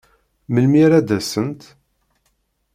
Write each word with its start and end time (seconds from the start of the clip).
Melmi 0.53 0.79
ara 0.85 1.07
d-asent? 1.07 1.61